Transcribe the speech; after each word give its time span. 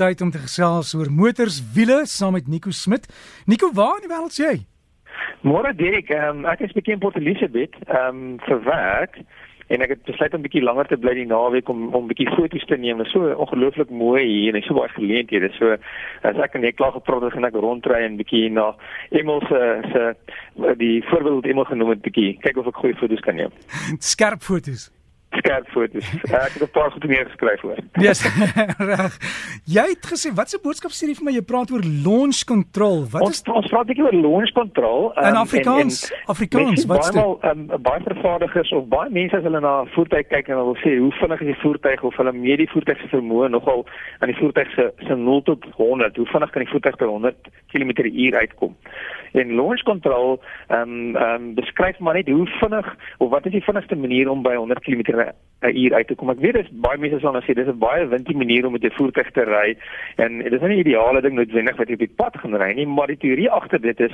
tyd 0.00 0.22
om 0.24 0.30
te 0.32 0.40
gesels 0.40 0.94
oor 0.96 1.10
motors, 1.12 1.60
wiele 1.74 2.02
saam 2.08 2.32
met 2.38 2.48
Nico 2.48 2.72
Smit. 2.72 3.04
Nico, 3.46 3.68
waar 3.76 4.00
in 4.00 4.06
die 4.06 4.12
wêreld 4.12 4.32
is 4.32 4.40
jy? 4.40 4.54
Môre 5.44 5.74
Dirk, 5.76 6.12
um, 6.16 6.46
ek 6.48 6.64
is 6.64 6.72
bekend 6.76 7.02
Port 7.04 7.18
Elizabeth, 7.20 7.76
ehm 7.86 8.08
um, 8.08 8.34
vir 8.46 8.60
werk 8.64 9.20
en 9.70 9.84
ek 9.84 9.92
het 9.92 10.00
besluit 10.08 10.32
om 10.34 10.40
'n 10.40 10.46
bietjie 10.48 10.62
langer 10.64 10.88
te 10.90 10.98
bly 10.98 11.12
die 11.14 11.26
naweek 11.30 11.68
om 11.68 11.94
om 11.94 12.04
'n 12.04 12.10
bietjie 12.10 12.30
foto's 12.34 12.64
te 12.66 12.76
neem. 12.76 12.98
Dit 12.98 13.06
is 13.06 13.12
so 13.12 13.32
ongelooflik 13.44 13.90
mooi 13.90 14.24
hier 14.24 14.54
en 14.54 14.62
so 14.62 14.74
baie 14.74 14.88
geleenthede. 14.88 15.52
So 15.58 15.76
as 16.22 16.36
ek 16.36 16.58
net 16.58 16.74
klaar 16.74 16.92
gepraat 16.92 17.22
het, 17.22 17.32
gaan 17.32 17.44
ek 17.44 17.54
rondry 17.54 18.02
en 18.04 18.16
bietjie 18.16 18.50
na 18.50 18.74
Emel 19.10 19.40
se 19.48 19.60
se 19.92 20.74
die 20.76 21.04
voorbeeld 21.04 21.46
Emel 21.46 21.64
genoem 21.64 21.90
het 21.90 22.02
bietjie 22.02 22.38
kyk 22.40 22.56
of 22.56 22.66
ek 22.66 22.80
goeie 22.82 22.96
foto's 22.96 23.20
kan 23.20 23.36
neem. 23.36 23.52
Skerp 24.12 24.42
foto's 24.42 24.90
skerp 25.30 25.68
foto's. 25.70 26.06
Uh, 26.24 26.44
ek 26.44 26.52
het 26.56 26.62
'n 26.62 26.70
paar 26.70 26.90
goed 26.90 27.04
neer 27.04 27.26
geskryf 27.26 27.60
hoor. 27.60 27.78
Yes, 28.06 28.20
reg. 28.78 29.14
Jy 29.64 29.86
het 29.94 30.06
gesê 30.12 30.34
wat 30.34 30.52
'n 30.52 30.62
boodskap 30.62 30.90
sê 30.90 31.06
jy 31.06 31.14
vir 31.14 31.24
my 31.24 31.32
jy 31.32 31.42
praat 31.42 31.70
oor 31.70 31.84
launch 32.04 32.44
control. 32.44 33.06
Wat 33.10 33.22
ons, 33.22 33.42
is 33.42 33.52
ons 33.52 33.68
praat 33.68 33.86
net 33.86 33.98
oor 33.98 34.12
launch 34.12 34.52
control 34.52 35.12
um, 35.16 35.24
in 35.24 35.36
Afrikaans? 35.36 36.10
En, 36.10 36.16
en 36.16 36.26
Afrikaans, 36.34 36.84
wat 36.84 37.02
dit? 37.02 37.14
Baie 37.14 37.50
um, 37.50 37.66
baie 37.82 38.00
vervaardigers 38.02 38.72
of 38.72 38.88
baie 38.88 39.10
mense 39.10 39.36
as 39.36 39.42
hulle 39.42 39.60
na 39.60 39.82
'n 39.82 39.92
voertuig 39.94 40.26
kyk 40.26 40.48
en 40.48 40.56
hulle 40.56 40.72
wil 40.72 40.82
sê 40.82 40.98
hoe 40.98 41.12
vinnig 41.20 41.40
is 41.40 41.52
die 41.52 41.62
voertuig 41.62 42.02
of 42.02 42.16
hulle 42.16 42.32
meet 42.32 42.58
die 42.58 42.70
voertuig 42.74 42.98
se 43.00 43.08
vermoë 43.14 43.48
nogal 43.50 43.86
aan 44.18 44.32
die 44.32 44.40
voertuig 44.40 44.70
se 44.74 44.92
se 45.06 45.14
0 45.14 45.42
tot 45.42 45.64
100. 45.76 46.16
Hoe 46.16 46.26
vinnig 46.26 46.50
kan 46.50 46.62
die 46.62 46.72
voertuig 46.72 46.96
by 46.96 47.04
100 47.04 47.36
km/h 47.70 48.34
uitkom? 48.34 48.76
En 49.32 49.54
launch 49.54 49.82
control 49.82 50.40
ehm 50.68 50.82
um, 50.82 51.16
ehm 51.16 51.34
um, 51.34 51.54
beskryf 51.54 51.98
maar 51.98 52.14
net 52.14 52.28
hoe 52.28 52.46
vinnig 52.46 52.96
of 53.18 53.30
wat 53.30 53.46
is 53.46 53.52
die 53.52 53.62
vinnigste 53.62 53.96
manier 53.96 54.30
om 54.30 54.42
by 54.42 54.54
100 54.54 54.82
km 54.82 55.19
'n 55.60 55.76
uur 55.76 55.94
uit 55.94 56.06
te 56.06 56.14
kom. 56.14 56.30
Ek 56.32 56.40
weet 56.40 56.56
dis 56.56 56.68
baie 56.84 56.98
mense 56.98 57.18
sal 57.20 57.34
nou 57.36 57.42
sê 57.44 57.54
dis 57.54 57.68
'n 57.68 57.78
baie 57.78 58.06
windie 58.08 58.36
manier 58.36 58.66
om 58.66 58.72
met 58.72 58.84
'n 58.84 58.96
voertuig 58.96 59.30
te 59.32 59.44
ry 59.44 59.76
en 60.16 60.38
dit 60.38 60.52
is 60.52 60.60
nie 60.60 60.82
die 60.82 60.84
ideale 60.84 61.20
ding 61.20 61.34
noodwendig 61.34 61.76
wat 61.76 61.88
jy 61.88 61.94
op 61.94 62.06
die 62.06 62.16
pad 62.16 62.36
gaan 62.40 62.56
ry 62.56 62.72
nie, 62.72 62.86
maar 62.86 63.06
die 63.06 63.20
teorie 63.20 63.50
agter 63.50 63.80
dit 63.80 64.00
is 64.00 64.12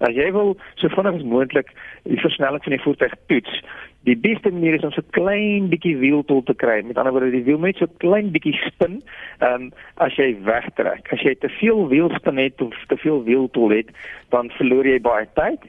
as 0.00 0.14
jy 0.14 0.30
wil 0.32 0.56
so 0.74 0.88
vinnig 0.88 1.14
as 1.14 1.22
moontlik 1.22 1.68
die 2.04 2.20
versnelling 2.20 2.62
van 2.62 2.76
die 2.76 2.84
voertuig 2.86 3.14
toets, 3.26 3.62
die 4.04 4.16
beste 4.16 4.50
manier 4.50 4.74
is 4.74 4.84
om 4.84 4.92
so 4.92 5.02
klein 5.10 5.68
bietjie 5.68 5.96
wieltol 5.96 6.42
te 6.42 6.54
kry. 6.54 6.82
Met 6.82 6.98
ander 6.98 7.12
woorde, 7.12 7.30
die 7.30 7.44
wiel 7.44 7.58
net 7.58 7.76
so 7.76 7.86
klein 7.98 8.30
bietjie 8.30 8.54
spin, 8.54 9.02
ehm 9.40 9.54
um, 9.62 9.72
as 9.96 10.14
jy 10.14 10.36
wegtrek. 10.44 11.12
As 11.12 11.20
jy 11.20 11.34
te 11.34 11.48
veel 11.48 11.88
wielspin 11.88 12.36
het 12.38 12.60
of 12.60 12.74
te 12.88 12.96
veel 12.96 13.24
wieltol 13.24 13.70
het, 13.70 13.90
dan 14.30 14.50
verloor 14.50 14.86
jy 14.86 15.00
baie 15.00 15.26
tyd 15.34 15.60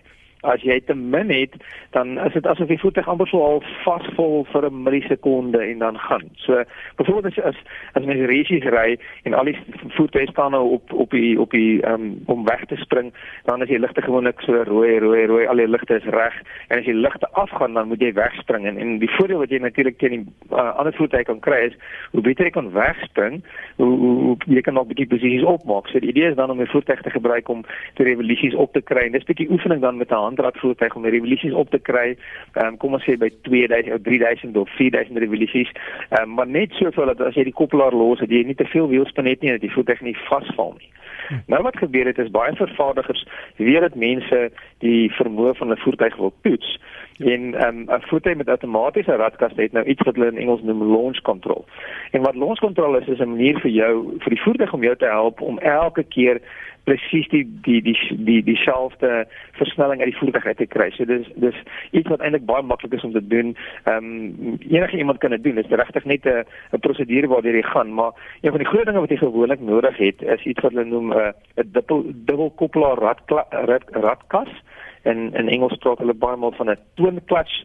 as 0.45 0.61
jy 0.61 0.79
te 0.85 0.95
min 0.95 1.29
het, 1.29 1.53
dan 1.91 2.19
is 2.19 2.33
dit 2.33 2.47
asof 2.47 2.67
die 2.67 2.79
voertuig 2.79 3.07
amper 3.07 3.27
so 3.27 3.41
al 3.43 3.63
vasvol 3.83 4.45
vir 4.51 4.65
'n 4.69 4.83
millisekonde 4.83 5.59
en 5.59 5.79
dan 5.79 5.97
gaan. 5.99 6.29
So 6.35 6.63
byvoorbeeld 6.97 7.37
as 7.37 7.43
as, 7.43 7.59
as 7.93 8.05
mens 8.05 8.29
races 8.29 8.63
ry 8.63 8.97
en 9.23 9.33
al 9.33 9.45
die 9.45 9.57
voertuie 9.97 10.27
staan 10.29 10.51
nou 10.51 10.69
op 10.77 10.93
op 10.93 11.09
die 11.11 11.39
op 11.39 11.51
die 11.51 11.85
um, 11.87 12.23
om 12.25 12.45
weg 12.45 12.65
te 12.65 12.75
spring, 12.75 13.13
dan 13.43 13.61
is 13.61 13.67
die 13.67 13.79
ligte 13.79 14.01
gewoonlik 14.01 14.41
so 14.41 14.63
rooi, 14.63 14.99
rooi, 14.99 15.25
rooi, 15.25 15.45
al 15.47 15.55
die 15.55 15.67
ligte 15.67 15.95
is 15.95 16.09
reg 16.15 16.35
en 16.67 16.79
as 16.79 16.85
die 16.85 16.93
ligte 16.93 17.27
afgaan, 17.31 17.73
dan 17.73 17.87
moet 17.87 18.01
jy 18.01 18.13
wegspring 18.13 18.65
en, 18.65 18.77
en 18.77 18.99
die 18.99 19.11
voordeel 19.17 19.37
wat 19.37 19.49
jy 19.49 19.59
natuurlik 19.59 19.97
teen 19.97 20.09
die 20.09 20.25
uh, 20.51 20.75
ander 20.75 20.93
voertuie 20.93 21.23
kan 21.23 21.39
kry 21.39 21.61
is 21.69 21.77
hoe 22.11 22.21
beter 22.21 22.45
jy 22.45 22.51
kan 22.51 22.71
wegspring, 22.71 23.41
hoe, 23.75 23.97
hoe, 23.97 24.15
hoe 24.25 24.37
jy 24.45 24.61
kan 24.61 24.73
nog 24.73 24.85
'n 24.85 24.93
bietjie 24.93 25.07
posisies 25.07 25.43
opmaak. 25.43 25.87
So 25.87 25.99
die 25.99 26.09
idee 26.09 26.29
is 26.29 26.35
dan 26.35 26.51
om 26.51 26.61
'n 26.61 26.67
voertuig 26.67 27.01
te 27.01 27.09
gebruik 27.09 27.49
om 27.49 27.63
te 27.95 28.03
revolusies 28.03 28.53
op 28.53 28.73
te 28.73 28.81
kry 28.81 29.05
en 29.05 29.11
dis 29.11 29.23
'n 29.23 29.31
bietjie 29.33 29.51
oefening 29.51 29.81
dan 29.81 29.97
met 29.97 30.11
'n 30.11 30.23
hand 30.35 30.55
handratvoertuig 30.55 30.95
om 30.95 31.01
die 31.01 31.11
revolusies 31.11 31.53
op 31.53 31.69
te 31.69 31.79
kry. 31.79 32.15
Ehm 32.53 32.73
um, 32.73 32.77
kom 32.77 32.93
ons 32.93 33.03
sê 33.03 33.17
by 33.17 33.29
2000 33.47 33.93
of 33.93 34.01
3000 34.01 34.57
of 34.57 34.69
4000 34.77 35.17
revolusies. 35.17 35.71
Ehm 36.09 36.21
um, 36.21 36.33
maar 36.33 36.47
net 36.47 36.71
soveel 36.71 37.05
dat 37.05 37.21
as 37.21 37.35
jy 37.35 37.43
die 37.43 37.53
koppelaar 37.53 37.93
los 37.93 38.19
het, 38.19 38.29
jy 38.29 38.43
nie 38.43 38.55
te 38.55 38.65
veel 38.65 38.87
wielspin 38.87 39.25
het 39.25 39.41
nie 39.41 39.51
dat 39.51 39.61
die 39.61 39.71
voertuig 39.71 40.01
nie 40.01 40.17
vasval 40.27 40.75
nie. 40.77 40.91
Hm. 41.27 41.41
Nou 41.47 41.61
wat 41.63 41.77
gebeur 41.77 42.05
het 42.05 42.17
is 42.17 42.31
baie 42.31 42.55
vervaardigers 42.55 43.25
weet 43.57 43.81
dat 43.81 43.95
mense 43.95 44.51
die 44.79 45.11
vermoë 45.11 45.55
van 45.55 45.71
'n 45.71 45.83
voertuig 45.83 46.15
wil 46.15 46.33
toets 46.41 46.79
en 47.17 47.53
ehm, 47.53 47.77
'n 47.77 47.91
um, 47.91 48.01
voertuig 48.01 48.37
met 48.37 48.49
outomatiese 48.49 49.15
radkas 49.15 49.51
het 49.55 49.71
nou 49.71 49.85
iets 49.85 50.03
wat 50.03 50.15
hulle 50.15 50.31
in 50.31 50.37
Engels 50.37 50.61
noem 50.61 50.83
launch 50.83 51.21
control. 51.21 51.65
En 52.11 52.21
wat 52.21 52.35
launch 52.35 52.59
control 52.59 52.97
is 52.97 53.07
is 53.07 53.19
'n 53.19 53.29
manier 53.29 53.59
vir 53.59 53.71
jou 53.71 54.15
vir 54.19 54.29
die 54.29 54.41
voertuig 54.41 54.73
om 54.73 54.83
jou 54.83 54.95
te 54.95 55.05
help 55.05 55.41
om 55.41 55.59
elke 55.59 56.03
keer 56.03 56.41
presies 56.83 57.27
die 57.29 57.43
die 57.61 57.81
die 57.81 57.97
die 58.27 58.43
dieselfde 58.43 59.27
versnelling 59.51 60.01
uit 60.01 60.11
die 60.11 60.17
voertuig 60.17 60.45
uit 60.45 60.57
te 60.57 60.65
kry. 60.65 60.89
So 60.91 61.05
dis 61.05 61.27
dis 61.35 61.55
iets 61.91 62.09
wat 62.09 62.19
eintlik 62.19 62.45
baie 62.45 62.61
maklik 62.61 62.93
is 62.93 63.03
om 63.03 63.11
te 63.11 63.27
doen. 63.27 63.55
Ehm 63.83 63.97
um, 63.97 64.57
enige 64.69 64.97
iemand 64.97 65.17
kan 65.17 65.29
dit 65.29 65.43
doen. 65.43 65.55
Dit 65.55 65.65
is 65.65 65.77
regtig 65.77 66.05
net 66.05 66.25
'n 66.25 66.45
'n 66.71 66.79
prosedure 66.79 67.27
waardeur 67.27 67.55
jy 67.55 67.63
gaan, 67.63 67.93
maar 67.93 68.11
een 68.41 68.51
van 68.51 68.59
die 68.59 68.67
groot 68.67 68.85
dinge 68.85 68.99
wat 68.99 69.09
jy 69.09 69.17
gewoonlik 69.17 69.59
nodig 69.59 69.97
het 69.97 70.21
is 70.21 70.45
iets 70.45 70.61
wat 70.61 70.71
hulle 70.71 70.85
noem 70.85 71.13
'n 71.13 71.17
uh, 71.17 71.31
'n 71.63 71.69
dubbel 71.71 72.03
dubbel 72.13 72.49
koppelaar 72.55 72.97
rad 72.97 73.19
rad 73.49 73.83
radkas 73.89 74.49
en 74.49 74.74
in 75.11 75.49
Engels 75.49 75.77
praat 75.83 76.01
hulle 76.03 76.13
baie 76.13 76.37
maal 76.37 76.55
van 76.57 76.71
'n 76.73 76.79
twin 76.99 77.21
clutch 77.29 77.55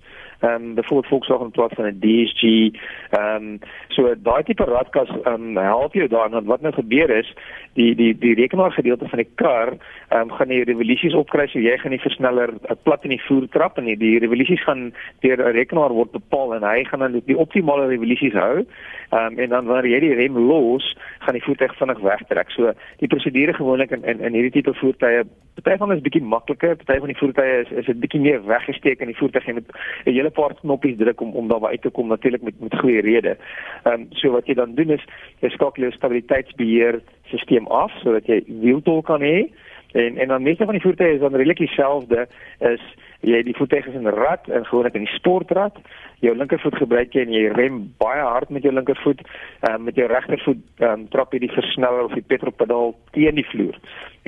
ehm 0.41 0.55
um, 0.55 0.75
byvoorbeeld 0.75 1.07
Volkswagen 1.07 1.51
praat 1.51 1.73
van 1.75 1.87
'n 1.87 1.99
DSG 2.01 2.43
ehm 2.43 3.35
um, 3.35 3.59
so 3.89 4.15
daai 4.23 4.43
tipe 4.43 4.65
radkas 4.65 5.09
ehm 5.09 5.57
um, 5.57 5.57
help 5.57 5.95
jou 5.95 6.09
daar 6.09 6.33
en 6.33 6.45
wat 6.45 6.61
nou 6.61 6.73
gebeur 6.75 7.11
is 7.11 7.35
die 7.73 7.95
die 7.95 8.19
die 8.19 8.35
rekenaar 8.35 8.73
gedeelte 8.73 9.09
van 9.09 9.19
die 9.19 9.29
kar 9.35 9.69
ehm 10.09 10.21
um, 10.21 10.33
gaan 10.33 10.49
die 10.49 10.65
revolusies 10.65 11.15
opkry 11.15 11.47
so 11.47 11.59
jy 11.59 11.77
gaan 11.79 11.91
nie 11.91 12.01
versneller 12.01 12.51
uh, 12.51 12.77
plat 12.83 13.05
in 13.05 13.11
die 13.11 13.23
voer 13.27 13.49
trap 13.49 13.79
en 13.79 13.85
nie 13.85 13.97
die 13.97 14.19
revolusies 14.19 14.63
gaan 14.63 14.93
deur 15.21 15.39
'n 15.39 15.53
rekenaar 15.53 15.93
word 15.93 16.11
bepaal 16.11 16.55
en 16.55 16.63
hy 16.63 16.85
gaan 16.85 17.01
dan 17.01 17.23
die 17.27 17.39
optimale 17.39 17.87
revolusies 17.87 18.33
hou. 18.33 18.65
Ehm 19.11 19.27
um, 19.27 19.39
en 19.39 19.49
dan 19.49 19.67
wanneer 19.67 19.93
jy 19.93 20.01
die 20.01 20.15
rem 20.15 20.39
los 20.39 20.97
gaan 21.19 21.35
die 21.35 21.45
voertuig 21.45 21.77
vinnig 21.77 21.99
wegtrek. 21.99 22.51
So 22.51 22.73
die 22.99 23.09
prosedure 23.09 23.53
gewoonlik 23.53 23.91
in 23.91 24.05
in, 24.05 24.21
in 24.21 24.33
hierdie 24.33 24.51
tipe 24.51 24.75
voertuie 24.75 25.25
party 25.61 25.79
van 25.79 25.93
is 25.93 26.03
bietjie 26.05 26.23
makliker 26.23 26.77
party 26.77 26.99
van 26.99 27.13
die 27.13 27.19
voertuie 27.19 27.57
is 27.63 27.71
is 27.83 27.87
dit 27.87 28.01
bietjie 28.01 28.21
meer 28.21 28.45
weggesteek 28.47 29.01
in 29.01 29.11
die 29.13 29.17
voertuig 29.19 29.47
en 29.47 29.55
met 29.55 29.69
'n 30.07 30.15
hele 30.15 30.30
paar 30.31 30.55
knoppies 30.61 30.97
druk 30.99 31.21
om 31.21 31.33
om 31.35 31.49
daar 31.49 31.67
uit 31.67 31.83
te 31.83 31.91
kom 31.91 32.09
natuurlik 32.09 32.43
met 32.43 32.61
met 32.61 32.79
goeie 32.79 33.01
rede. 33.01 33.37
Ehm 33.85 33.93
um, 33.93 34.07
so 34.11 34.31
wat 34.31 34.47
jy 34.47 34.55
dan 34.55 34.75
doen 34.75 34.91
is 34.91 35.05
jy 35.41 35.49
skakel 35.49 35.83
jou 35.83 35.93
stabiliteitsbeheer 35.93 37.01
stelsel 37.25 37.69
af 37.69 37.93
sodat 38.03 38.27
jy 38.27 38.43
wieltol 38.47 39.03
kan 39.03 39.21
hê 39.21 39.51
en 39.93 40.19
en 40.19 40.29
dan 40.29 40.43
meeste 40.43 40.65
van 40.65 40.75
die 40.75 40.83
voertuie 40.83 41.15
is 41.15 41.21
dan 41.21 41.35
redelik 41.35 41.59
dieselfde 41.59 42.29
is 42.59 42.83
jy 43.27 43.41
die 43.45 43.55
voertuig 43.57 43.87
is 43.87 43.97
in 43.99 44.09
rad 44.09 44.49
en 44.49 44.65
gewoonlik 44.67 44.97
in 44.97 45.05
die 45.05 45.15
sportrad. 45.15 45.77
Jou 46.25 46.33
linkervoet 46.37 46.77
gebruik 46.81 47.15
jy 47.17 47.25
en 47.27 47.33
jy 47.35 47.43
rem 47.53 47.81
baie 48.01 48.23
hard 48.25 48.53
met 48.53 48.65
jou 48.65 48.73
linkervoet. 48.73 49.21
Um, 49.69 49.85
met 49.89 49.99
jou 50.01 50.07
regtervoet 50.09 50.61
um, 50.87 51.07
trap 51.13 51.35
jy 51.35 51.43
die 51.45 51.53
versneller 51.53 52.09
of 52.09 52.17
die 52.17 52.25
petrolpedaal 52.25 52.95
teen 53.17 53.37
die 53.41 53.47
vloer. 53.53 53.77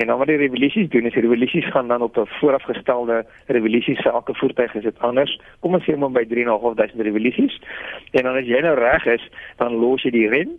En 0.01 0.09
dan 0.09 0.21
wat 0.21 0.29
die 0.29 0.39
revolusies 0.41 0.89
doen 0.93 1.09
is 1.09 1.17
die 1.17 1.25
revolusies 1.25 1.69
gaan 1.73 1.87
dan 1.87 2.05
op 2.05 2.17
'n 2.17 2.29
voorafgestelde 2.39 3.25
revolusies 3.47 4.01
vir 4.01 4.13
elke 4.13 4.35
voertuig 4.35 4.75
is 4.75 4.83
dit 4.83 4.99
anders. 4.99 5.39
Kom 5.59 5.73
ons 5.73 5.85
sê 5.85 5.97
maar 5.97 6.11
by 6.11 6.25
3.500 6.25 7.01
revolusies 7.01 7.61
en 8.11 8.23
dan 8.23 8.35
as 8.35 8.45
jy 8.45 8.61
nou 8.61 8.75
reg 8.75 9.05
is 9.05 9.29
dan 9.57 9.75
los 9.75 10.01
jy 10.03 10.11
die 10.11 10.29
rem. 10.29 10.49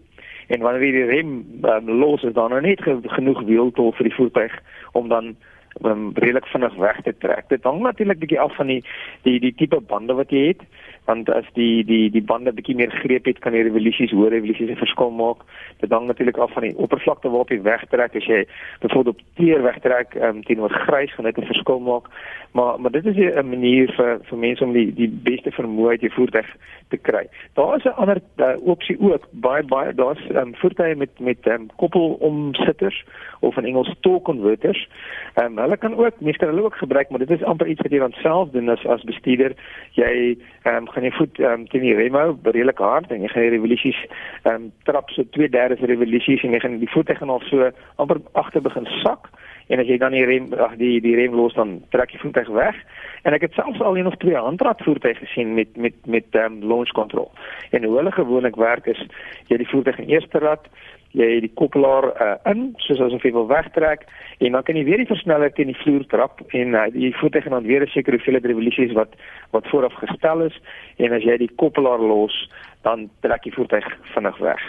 En 0.49 0.61
wanneer 0.61 0.83
jy 0.83 0.93
die 0.93 1.11
rem 1.15 1.31
um, 1.63 1.91
los 1.91 2.23
is 2.23 2.33
dan 2.33 2.51
nou 2.51 2.61
net 2.61 2.81
genoeg 3.07 3.43
wieltol 3.43 3.93
vir 3.93 4.05
die 4.05 4.15
voertuig 4.15 4.53
om 4.93 5.09
dan 5.09 5.37
um, 5.83 6.13
redelik 6.15 6.47
vinnig 6.47 6.75
weg 6.77 7.01
te 7.03 7.15
trek. 7.19 7.49
Dit 7.49 7.65
hang 7.65 7.81
natuurlik 7.83 8.19
bietjie 8.19 8.41
af 8.41 8.55
van 8.57 8.71
die 8.73 8.83
die 9.23 9.39
die 9.41 9.55
tipe 9.55 9.81
bande 9.81 10.15
wat 10.15 10.31
jy 10.31 10.47
het 10.53 10.63
want 11.05 11.31
as 11.31 11.45
die 11.55 11.85
die 11.85 12.11
die 12.11 12.23
bande 12.23 12.53
bietjie 12.53 12.77
meer 12.77 12.91
greep 13.03 13.27
het 13.29 13.39
kan 13.45 13.53
die 13.53 13.63
revolusies 13.63 14.11
hoor 14.11 14.31
revolusies 14.33 14.71
'n 14.71 14.77
verskil 14.77 15.11
maak. 15.11 15.45
Dit 15.81 15.91
hang 15.91 16.07
natuurlik 16.07 16.39
af 16.39 16.53
van 16.53 16.63
die 16.63 16.77
oppervlakte 16.77 17.29
waarop 17.29 17.51
jy 17.51 17.63
wegtrek. 17.63 18.17
As 18.17 18.27
jy 18.27 18.47
byvoorbeeld 18.81 19.17
op 19.17 19.23
teer 19.35 19.63
wegtrek 19.63 20.15
um, 20.15 20.43
teenoor 20.43 20.71
grys 20.71 21.15
gaan 21.15 21.25
dit 21.25 21.39
'n 21.39 21.53
verskil 21.53 21.81
maak. 21.81 22.09
Maar 22.53 22.81
maar 22.81 22.91
dit 22.91 23.07
is 23.07 23.17
'n 23.17 23.49
manier 23.49 23.93
vir 23.93 24.19
vir 24.23 24.39
mense 24.39 24.65
om 24.65 24.73
die 24.73 24.95
die 24.95 25.09
beste 25.09 25.51
vermoë 25.51 25.89
uit 25.89 26.01
jou 26.01 26.13
voertuig 26.13 26.47
te 26.89 26.97
kry. 26.97 27.29
Daar 27.55 27.77
is 27.77 27.85
'n 27.85 27.97
ander 27.97 28.21
uh, 28.37 28.57
opsie 28.63 28.97
ook. 29.01 29.29
Baie 29.31 29.63
baie 29.63 29.95
daar's 29.95 30.23
um, 30.31 30.55
voertuie 30.55 30.97
met 30.97 31.11
met 31.19 31.47
um, 31.47 31.69
koppelomsitters 31.77 33.05
of 33.41 33.57
in 33.57 33.65
Engels 33.65 33.95
torque 34.01 34.25
converters. 34.25 34.89
Ehm 35.35 35.47
um, 35.47 35.59
hulle 35.59 35.77
kan 35.77 35.97
ook 35.97 36.21
mense 36.21 36.39
kan 36.39 36.49
hulle 36.49 36.65
ook 36.65 36.77
gebruik, 36.77 37.11
maar 37.11 37.19
dit 37.19 37.31
is 37.31 37.43
amper 37.43 37.67
iets 37.67 37.83
wat 37.83 37.91
jy 37.91 37.99
dan 37.99 38.13
self 38.13 38.51
doen 38.51 38.69
as 38.69 38.87
as 38.87 39.03
bestuurder. 39.03 39.53
Jy 39.91 40.39
ehm 40.63 40.77
um, 40.77 40.89
gaan 40.95 41.07
jy 41.07 41.15
voet 41.19 41.41
ehm 41.43 41.61
um, 41.61 41.67
teen 41.73 41.87
die 41.87 41.97
rem 41.99 42.19
hou 42.19 42.29
redelik 42.43 42.79
hard 42.79 43.11
en 43.13 43.23
jy 43.23 43.33
gaan 43.33 43.47
die 43.47 43.55
revolusies 43.57 44.01
ehm 44.05 44.55
um, 44.55 44.71
trap 44.89 45.11
so 45.11 45.27
2/3 45.37 45.83
revolusies 45.93 46.45
en 46.45 46.57
jy 46.57 46.63
gaan 46.65 46.79
die 46.79 46.93
voet 46.95 47.11
gaan 47.19 47.35
al 47.35 47.43
so 47.51 47.71
amper 47.97 48.23
agter 48.33 48.63
begin 48.63 48.87
sak 49.03 49.31
en 49.73 49.81
as 49.81 49.89
jy 49.89 49.97
dan 50.01 50.13
die 50.13 50.25
rem 50.29 50.51
ag 50.61 50.77
die 50.81 50.99
die 51.05 51.15
rem 51.17 51.37
los 51.37 51.55
dan 51.57 51.79
trek 51.95 52.13
jy 52.13 52.21
voet 52.23 52.41
weg. 52.53 52.77
En 53.25 53.33
ek 53.33 53.47
het 53.47 53.57
selfs 53.57 53.81
al 53.81 53.97
een 53.97 54.07
of 54.11 54.17
twee 54.21 54.37
handrad 54.37 54.83
voertuie 54.85 55.17
gesien 55.17 55.55
met 55.55 55.77
met 55.77 55.95
met 56.07 56.27
um, 56.41 56.61
launch 56.63 56.93
control. 56.93 57.31
En 57.71 57.85
hoe 57.85 57.97
hulle 57.97 58.13
gewoonlik 58.13 58.57
werk 58.57 58.87
is 58.87 59.01
jy 59.49 59.57
die 59.57 59.69
voertuig 59.69 59.99
in 59.99 60.13
eerste 60.13 60.39
rad 60.39 60.69
jy 61.15 61.29
het 61.37 61.45
die 61.47 61.55
koppelaar 61.55 62.09
uh, 62.13 62.35
in 62.51 62.73
soos 62.83 63.01
as 63.01 63.15
jy 63.23 63.33
wil 63.35 63.47
wegtrek 63.51 64.07
en 64.43 64.57
dan 64.57 64.65
kan 64.67 64.79
jy 64.79 64.85
weer 64.89 65.03
die 65.03 65.11
versneller 65.11 65.53
teen 65.55 65.71
die 65.71 65.79
vloer 65.83 66.07
trap 66.11 66.43
en 66.51 66.75
uh, 66.75 66.87
die 66.95 67.13
voertuig 67.21 67.47
gaan 67.47 67.59
dan 67.59 67.71
weer 67.71 67.87
'n 67.87 67.95
sekere 67.95 68.19
hoeveelheid 68.19 68.51
revolusies 68.51 68.95
wat 68.99 69.15
wat 69.55 69.69
vooraf 69.71 69.95
gestel 70.03 70.47
is 70.51 70.57
en 70.99 71.13
as 71.13 71.23
jy 71.23 71.37
die 71.39 71.55
koppelaar 71.63 72.03
los 72.03 72.51
dan 72.83 73.11
trek 73.21 73.43
die 73.43 73.55
voertuig 73.55 73.87
vinnig 74.15 74.39
weg. 74.39 74.63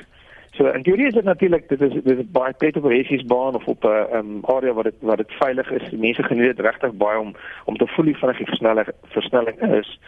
So 0.56 0.66
in 0.72 0.84
teorie 0.84 1.08
is 1.08 1.14
dit 1.14 1.24
natuurlik 1.24 1.70
dit 1.70 1.82
is 1.82 1.94
dit 1.94 2.18
is 2.18 2.32
baie 2.32 2.54
beter 2.58 2.82
op 2.82 2.88
'n 2.88 2.94
resiesbaan 2.94 3.56
of 3.56 3.66
op 3.68 3.84
'n 3.84 4.16
um, 4.18 4.40
area 4.42 4.74
waar 4.74 4.84
dit 4.84 4.96
waar 5.00 5.18
dit 5.18 5.32
veilig 5.32 5.72
is. 5.72 5.90
Mense 5.92 6.24
geniet 6.24 6.56
dit 6.56 6.66
regtig 6.66 6.94
baie 6.94 7.20
om 7.20 7.36
om 7.66 7.78
te 7.78 7.88
voel 7.88 8.06
hoe 8.06 8.16
vinnig 8.16 8.38
die 8.38 8.46
versnelling 8.46 8.88
versnelling 9.04 9.62
is. 9.62 10.00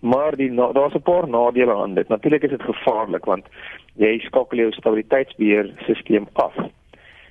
Maar 0.00 0.36
die 0.36 0.54
daar's 0.54 0.94
'n 0.94 1.02
paar 1.02 1.28
nadele 1.28 1.74
aan 1.74 1.94
dit. 1.94 2.08
Natuurlik 2.08 2.42
is 2.42 2.50
dit 2.50 2.62
gevaarlik 2.62 3.24
want 3.24 3.46
jy 3.94 4.18
skakel 4.18 4.58
jou 4.58 4.72
stabiliteitsbeheer 4.72 5.72
stelsel 5.76 6.28
af. 6.32 6.54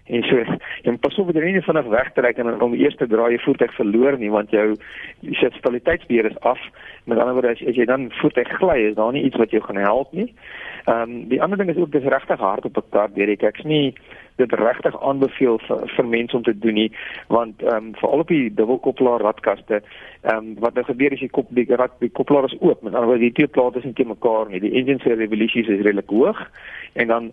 En 0.10 0.24
so 0.24 0.36
moet 0.84 1.00
pas 1.00 1.16
op 1.16 1.34
dat 1.34 1.44
jy 1.44 1.52
nie 1.54 1.62
vanaf 1.62 1.86
wegtrek 1.86 2.38
en 2.38 2.62
om 2.62 2.74
eers 2.74 2.96
te 2.98 3.08
draai 3.08 3.36
jy 3.36 3.42
voertuig 3.44 3.74
verloor 3.78 4.18
nie 4.18 4.32
want 4.34 4.50
jou 4.52 4.74
stabiliteitsbeheer 5.22 6.32
is 6.32 6.40
af. 6.40 6.62
Met 7.06 7.18
ander 7.18 7.36
woorde 7.38 7.54
as, 7.54 7.62
as 7.70 7.78
jy 7.78 7.86
dan 7.86 8.10
voertuig 8.22 8.50
gly 8.58 8.80
is 8.90 8.96
daar 8.98 9.14
nie 9.14 9.24
iets 9.28 9.38
wat 9.38 9.54
jou 9.54 9.62
gaan 9.64 9.82
help 9.84 10.14
nie. 10.18 10.32
Ehm 10.86 11.02
um, 11.02 11.28
die 11.30 11.42
ander 11.42 11.58
ding 11.62 11.70
is 11.70 11.78
ook 11.78 11.92
dis 11.92 12.10
regtig 12.16 12.40
hard 12.40 12.66
op 12.66 12.78
'n 12.78 12.90
kar 12.90 13.14
Derek. 13.14 13.44
Ek's 13.44 13.64
nie 13.64 13.94
dit 14.40 14.54
regtig 14.54 14.96
aanbeveel 15.04 15.60
vir, 15.68 15.84
vir 15.96 16.06
mense 16.06 16.38
om 16.38 16.44
te 16.44 16.56
doen 16.58 16.78
nie 16.82 16.90
want 17.28 17.62
ehm 17.64 17.76
um, 17.76 17.92
veral 18.00 18.24
op 18.24 18.34
die 18.34 18.54
dubbelkoppelaar 18.54 19.22
radkaste 19.28 19.82
ehm 20.22 20.38
um, 20.38 20.56
wat 20.64 20.74
nou 20.74 20.86
gebeur 20.88 21.14
as 21.14 21.22
jy 21.22 21.30
kop 21.38 21.52
die 21.60 21.68
rad 21.70 21.94
die 22.00 22.10
koppelaar 22.10 22.50
is 22.50 22.58
oop 22.60 22.82
met 22.82 22.94
ander 22.94 23.12
woorde 23.12 23.28
die 23.28 23.38
twee 23.40 23.54
plate 23.58 23.78
is 23.78 23.88
nie 23.90 23.94
te 23.94 24.08
mekaar 24.08 24.50
nie. 24.50 24.60
Die 24.60 24.74
engine 24.74 25.00
se 25.04 25.14
revolutions 25.14 25.68
is 25.68 25.86
redelik 25.86 26.10
hoog 26.10 26.42
en 26.94 27.08
dan 27.08 27.32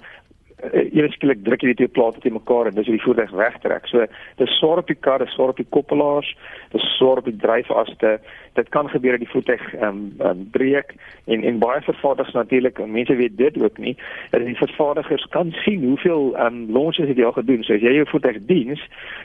uh, 0.64 0.84
eers 0.92 1.14
skielik 1.18 1.44
druk 1.44 1.62
jy 1.62 1.74
die 1.74 1.80
twee 1.82 1.94
plate 1.98 2.20
te 2.20 2.32
mekaar 2.32 2.70
en 2.70 2.78
dis 2.78 2.88
hoe 2.88 2.96
die 2.96 3.04
voertuig 3.04 3.30
wegtrek. 3.30 3.88
So 3.92 4.06
dis 4.40 4.58
swaar 4.58 4.82
op 4.82 4.90
die 4.90 4.98
kar, 4.98 5.24
dis 5.24 5.34
swaar 5.36 5.54
op 5.54 5.60
die 5.60 5.68
koppelaars, 5.76 6.32
dis 6.72 6.90
swaar 6.96 7.22
op 7.22 7.30
die 7.30 7.36
dryfaste 7.36 8.18
dit 8.56 8.68
kan 8.68 8.88
gebeur 8.88 9.10
dat 9.10 9.24
die 9.24 9.30
voertuig 9.30 9.74
ehm 9.74 9.88
um, 9.88 10.28
um, 10.28 10.48
breek 10.50 10.94
en 11.24 11.42
en 11.42 11.58
baie 11.58 11.80
vervaardigers 11.80 12.34
natuurlik 12.34 12.86
mense 12.86 13.16
weet 13.16 13.36
dit 13.36 13.62
ook 13.62 13.78
nie 13.78 13.96
dat 14.30 14.44
die 14.44 14.56
vervaardigers 14.56 15.26
kan 15.36 15.52
sien 15.64 15.84
hoeveel 15.84 16.36
ehm 16.36 16.46
um, 16.46 16.72
launches 16.72 17.08
het 17.08 17.16
jy 17.16 17.24
al 17.24 17.36
gedoen 17.38 17.64
so 17.64 17.74
as 17.74 17.84
jy 17.84 17.92
jou 17.98 18.06
voertuig 18.08 18.38
diens 18.48 18.82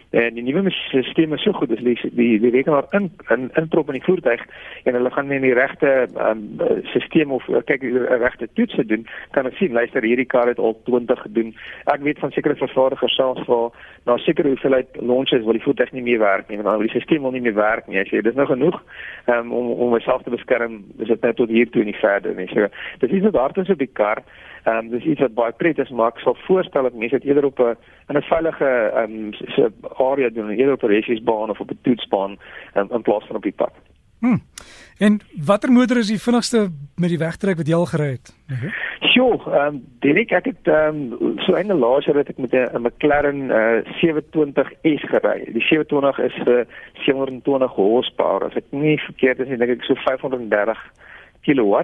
en 0.09 0.33
die 0.33 0.43
nuwe 0.43 0.71
stelsel 0.71 1.35
is 1.37 1.43
so 1.43 1.53
goed 1.59 1.71
as 1.71 1.83
die 1.83 1.97
die, 2.19 2.39
die 2.39 2.53
rekenaar 2.57 2.87
in 2.99 3.11
in 3.29 3.49
introp 3.63 3.87
in 3.93 3.99
die 3.99 4.07
voertuig 4.09 4.43
en 4.83 4.99
hulle 4.99 5.11
gaan 5.15 5.31
in 5.31 5.47
die 5.47 5.55
regte 5.61 5.91
ehm 6.01 6.43
um, 6.59 6.83
stelsel 6.91 7.35
of 7.39 7.47
kyk 7.71 7.81
die 7.87 8.05
regte 8.25 8.49
toetse 8.53 8.85
doen 8.85 9.07
kan 9.31 9.47
ek 9.47 9.57
sien 9.59 9.79
luister 9.79 10.03
hierdie 10.03 10.29
kar 10.35 10.51
het 10.51 10.59
al 10.59 10.77
20 10.91 11.20
gedoen 11.21 11.55
ek 11.85 12.01
weet 12.01 12.19
van 12.19 12.31
sekere 12.31 12.55
vervaardigers 12.55 13.15
selfs 13.15 13.47
waar 13.47 13.69
na 14.05 14.17
sekere 14.17 14.53
hoeveelheid 14.53 15.01
launches 15.01 15.43
wil 15.45 15.57
die 15.57 15.63
voertuig 15.63 15.91
nie 15.91 16.05
meer 16.09 16.19
werk 16.19 16.49
nie 16.49 16.61
want 16.61 16.81
die 16.81 16.89
stelsel 16.89 17.21
wil 17.21 17.31
nie 17.31 17.41
meer 17.41 17.57
werk 17.57 17.87
nie 17.87 17.99
as 17.99 18.09
jy 18.11 18.21
dis 18.21 18.35
nou 18.35 18.47
genoeg 18.49 18.81
um, 19.27 19.51
om 19.51 19.71
om 19.71 19.93
myself 19.93 20.23
te 20.23 20.33
beskerm 20.33 20.79
is 20.99 21.07
dit 21.07 21.21
net 21.21 21.35
tot 21.35 21.49
hier 21.49 21.69
toe 21.69 21.83
nie 21.83 21.97
verder 21.99 22.35
nie. 22.37 22.47
So 22.53 22.67
dis 23.03 23.11
iets 23.17 23.27
wat 23.29 23.39
hard 23.41 23.61
is 23.63 23.73
op 23.73 23.81
die 23.81 23.91
kar. 24.01 24.23
Ehm 24.63 24.77
um, 24.77 24.89
dis 24.93 25.07
iets 25.13 25.23
wat 25.25 25.37
baie 25.37 25.55
prettig 25.57 25.89
is 25.89 25.95
maar 25.95 26.13
ek 26.13 26.21
sal 26.25 26.37
voorstel 26.45 26.89
dat 26.89 26.97
mense 26.97 27.19
dit 27.19 27.29
eerder 27.29 27.49
op 27.49 27.59
'n 27.59 27.75
in 28.09 28.17
'n 28.17 28.29
veilige 28.33 28.69
ehm 29.01 29.15
um, 29.65 29.73
area 30.09 30.29
doen, 30.29 30.49
eerder 30.49 30.73
op 30.73 30.83
'n 30.83 30.93
resiesbaan 30.97 31.49
of 31.49 31.59
op 31.59 31.71
'n 31.71 31.79
toetsbaan 31.81 32.37
um, 32.75 32.87
in 32.91 33.01
plaas 33.01 33.25
van 33.27 33.35
op 33.35 33.43
die 33.43 33.57
pad. 33.61 33.73
Hm. 34.19 34.37
En 34.97 35.19
watter 35.45 35.71
motor 35.71 35.97
is 35.97 36.07
die 36.07 36.21
vinnigste 36.21 36.69
met 36.95 37.09
die 37.09 37.17
wegtrek 37.17 37.57
wat 37.57 37.67
jy 37.67 37.73
al 37.73 37.85
gery 37.85 38.11
het? 38.11 38.35
Sjoe, 39.01 39.39
ehm 39.49 39.75
um, 39.75 39.77
Derek 39.99 40.31
ek 40.37 40.45
het 40.45 40.67
ehm 40.69 40.97
um, 41.19 41.37
so 41.41 41.55
einde 41.57 41.73
laas 41.73 42.05
jaar 42.05 42.19
het 42.21 42.29
ek 42.29 42.37
met 42.37 42.53
'n 42.53 42.81
McLaren 42.81 43.49
uh, 43.49 43.81
720S 43.97 45.05
gery. 45.13 45.37
Die 45.57 45.65
720 45.65 46.19
is 46.19 46.37
'n 46.45 46.49
uh, 46.49 46.65
720 47.05 47.71
horsepower. 47.71 48.45
As 48.45 48.55
ek 48.55 48.69
nie 48.69 48.99
verkeerd 48.99 49.39
is, 49.39 49.47
dink 49.47 49.73
ek 49.73 49.83
so 49.83 49.95
530 49.95 50.77
kW. 51.45 51.83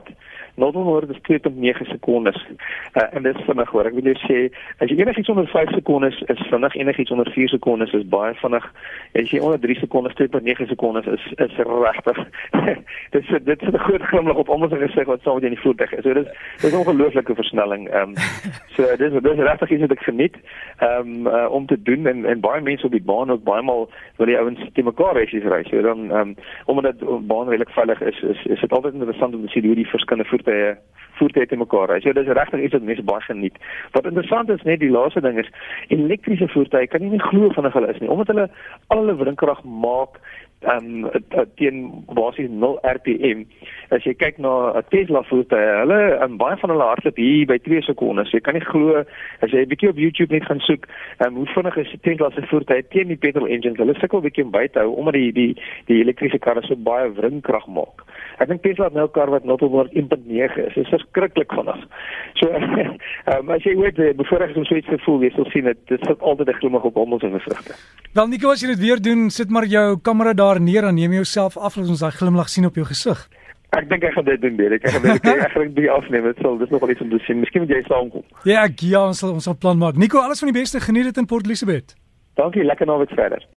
Normalword 0.57 1.09
is 1.09 1.17
2.9 1.29 1.87
sekondes. 1.87 2.45
Uh, 2.93 3.03
en 3.13 3.23
dit 3.23 3.35
is 3.35 3.43
vinnig 3.45 3.69
hoor. 3.69 3.85
Ek 3.85 3.93
wil 3.93 4.07
net 4.09 4.21
sê 4.25 4.37
as 4.81 4.89
jy 4.89 4.97
enigiets 5.03 5.29
onder 5.29 5.45
5 5.51 5.73
sekondes 5.75 6.17
is 6.33 6.39
vinnig, 6.49 6.77
enigiets 6.81 7.13
onder 7.13 7.29
4 7.31 7.51
sekondes 7.51 7.93
is 7.93 8.07
baie 8.09 8.33
vinnig. 8.41 8.65
As 9.13 9.29
jy 9.29 9.41
onder 9.45 9.61
3 9.61 9.75
sekondes 9.83 10.17
2.9 10.17 10.69
sekondes 10.71 11.09
is 11.13 11.27
is 11.45 11.59
regtig. 11.61 12.21
dit 13.13 13.21
is 13.21 13.29
dit 13.45 13.61
is 13.61 13.69
'n 13.69 13.83
groot 13.85 14.07
glimlag 14.09 14.41
op 14.41 14.49
almal 14.49 14.69
se 14.69 14.81
gesig 14.81 15.05
wat 15.05 15.21
saam 15.21 15.37
met 15.37 15.43
jy 15.43 15.49
in 15.49 15.57
die 15.57 15.65
voertuig 15.65 15.93
is. 15.93 16.03
So 16.03 16.13
dit 16.13 16.25
is 16.25 16.31
dit 16.61 16.71
is 16.71 16.73
'n 16.73 16.81
ongelooflike 16.81 17.35
versnelling. 17.35 17.89
Ehm 17.89 18.09
um, 18.09 18.13
so 18.75 18.81
dit 18.97 19.13
is 19.13 19.21
dit 19.21 19.31
is 19.31 19.45
regtig 19.49 19.69
iets 19.69 19.85
wat 19.85 19.91
ek 19.93 20.07
geniet 20.09 20.35
um, 20.81 21.27
uh, 21.27 21.45
om 21.53 21.65
te 21.65 21.81
doen 21.81 22.07
en 22.07 22.25
en 22.25 22.39
baie 22.41 22.61
mense 22.61 22.85
op 22.85 22.91
die 22.97 23.05
baan 23.11 23.31
ook 23.31 23.43
baie 23.43 23.61
maal 23.61 23.89
wil 24.17 24.25
die 24.25 24.37
ouens 24.37 24.59
te 24.73 24.81
mekaar 24.81 25.13
resies 25.13 25.45
ry. 25.45 25.61
So 25.69 25.81
dan 25.81 26.09
ehm 26.09 26.19
um, 26.19 26.35
omdat 26.65 26.97
dit 26.97 27.27
baan 27.27 27.49
redelik 27.49 27.69
veilig 27.69 28.01
is, 28.01 28.21
is 28.21 28.45
is 28.45 28.59
dit 28.59 28.73
altyd 28.73 28.93
interessant 28.93 29.35
om 29.35 29.45
sien 29.47 29.65
hoe 29.65 29.75
die 29.75 29.89
verskillende 29.89 30.29
voertuie 30.29 30.77
voertuie 31.17 31.47
te 31.49 31.57
mekaar 31.57 31.89
ry. 31.89 31.99
So 32.01 32.13
dis 32.13 32.29
regtig 32.29 32.63
iets 32.63 32.75
wat 32.77 32.83
mense 32.85 33.05
baie 33.07 33.23
geniet. 33.25 33.55
Wat 33.95 34.05
interessant 34.05 34.49
is 34.53 34.65
net 34.69 34.81
die 34.83 34.93
laaste 34.93 35.23
ding 35.25 35.39
is 35.41 35.49
elektriese 35.93 36.49
voertuie 36.53 36.87
kan 36.91 37.01
jy 37.01 37.15
nie 37.15 37.23
glo 37.29 37.49
van 37.55 37.71
hulle 37.73 37.93
is 37.93 38.01
nie 38.03 38.11
omdat 38.13 38.33
hulle 38.33 38.49
al 38.93 39.01
hulle 39.03 39.17
windkrag 39.23 39.63
maak 39.63 40.21
um 40.65 41.05
teen 41.55 42.05
basies 42.17 42.49
0 42.49 42.79
rpm. 42.81 43.43
As 43.93 44.05
jy 44.05 44.13
kyk 44.17 44.39
na 44.41 44.73
'n 44.73 44.83
Tesla 44.89 45.21
voertuie, 45.29 45.67
hulle 45.83 45.99
um, 46.23 46.37
baie 46.37 46.57
van 46.57 46.73
hulle 46.73 46.87
hardloop 46.89 47.17
hier 47.17 47.45
by 47.45 47.57
2 47.61 47.81
sekondes. 47.85 48.31
Jy 48.33 48.41
kan 48.41 48.57
nie 48.57 48.65
glo 48.65 49.03
as 49.41 49.51
jy 49.51 49.61
'n 49.61 49.69
bietjie 49.69 49.89
op 49.89 50.01
YouTube 50.01 50.33
net 50.33 50.45
gaan 50.49 50.59
soek, 50.59 50.87
um, 51.25 51.35
hoe 51.35 51.45
vinnig 51.53 51.77
is 51.77 51.93
Tesla 52.01 52.31
se 52.31 52.41
voertuie 52.41 52.87
teen 52.89 53.07
die 53.07 53.21
petrol 53.21 53.47
engines. 53.47 53.77
Hulle 53.77 53.93
sukkel 53.99 54.19
'n 54.19 54.27
bietjie 54.27 54.45
om 54.45 54.51
by 54.51 54.67
te 54.67 54.79
hou 54.79 54.97
omdat 54.97 55.13
die 55.13 55.31
die 55.31 55.53
die 55.85 56.01
elektriese 56.01 56.39
karre 56.39 56.65
so 56.65 56.75
baie 56.75 57.13
windkrag 57.13 57.67
maak. 57.67 58.01
Ek 58.37 58.51
dink 58.51 58.61
Tesla 58.61 58.85
het 58.85 58.93
nou 58.93 59.07
'n 59.07 59.11
kar 59.11 59.29
wat 59.33 59.45
not 59.45 59.61
oor 59.61 59.87
1.9 59.91 60.57
is. 60.67 60.73
Dit 60.73 60.83
is 60.85 60.89
verskriklik 60.89 61.51
vinnig. 61.51 61.81
So 62.35 62.53
um, 62.53 63.49
as 63.55 63.63
jy 63.63 63.75
weet 63.75 63.97
eh, 63.99 64.13
bevoorreg 64.13 64.55
om 64.55 64.65
so 64.65 64.75
iets 64.75 64.89
te 64.89 64.97
voel, 65.05 65.23
jy 65.23 65.31
sal 65.33 65.49
sien 65.49 65.63
dit 65.63 65.77
dit 65.87 66.05
sit 66.05 66.21
altyd 66.21 66.49
'n 66.49 66.59
glimlag 66.59 66.83
op 66.83 66.97
almal 66.97 67.19
se 67.19 67.29
gesigte. 67.29 67.73
Wel 68.13 68.27
Nico, 68.27 68.51
as 68.51 68.61
jy 68.61 68.67
dit 68.67 68.79
weer 68.79 69.01
doen, 69.01 69.29
sit 69.29 69.49
maar 69.49 69.65
jou 69.65 69.97
kamera 70.01 70.33
daar 70.33 70.61
neer 70.61 70.83
en 70.83 70.95
neem 70.95 71.13
jouself 71.13 71.57
af 71.57 71.73
dat 71.75 71.89
ons 71.89 71.99
daai 71.99 72.11
glimlag 72.11 72.49
sien 72.49 72.65
op 72.65 72.75
jou 72.75 72.85
gesig. 72.85 73.27
Ek 73.75 73.89
dink 73.89 74.03
ek 74.03 74.13
gaan 74.13 74.25
dit 74.25 74.41
doen, 74.41 74.55
Derek. 74.55 74.83
Ek 74.83 74.91
gaan 74.91 75.01
dit 75.01 75.25
ek 75.47 75.51
gaan 75.51 75.73
dit 75.73 75.89
afneem. 75.89 76.23
Dit 76.23 76.37
sal 76.41 76.57
dis 76.57 76.69
nog 76.69 76.79
wel 76.79 76.89
iets 76.89 77.01
om 77.01 77.09
te 77.09 77.19
sien. 77.25 77.39
Miskien 77.39 77.61
moet 77.61 77.73
jy 77.73 77.83
saamkom. 77.87 78.23
Ja, 78.43 78.63
ek 78.63 78.79
ja, 78.79 79.07
ons 79.07 79.19
sal 79.19 79.33
ons 79.33 79.43
sal 79.43 79.57
plan 79.57 79.77
maak. 79.77 79.97
Nico, 79.97 80.19
alles 80.19 80.39
van 80.39 80.53
die 80.53 80.59
beste. 80.59 80.79
Geniet 80.79 81.09
dit 81.09 81.17
in 81.17 81.25
Port 81.25 81.45
Elizabeth. 81.45 81.95
Dankie, 82.37 82.63
lekker 82.63 82.85
naweek 82.85 83.09
verder. 83.17 83.47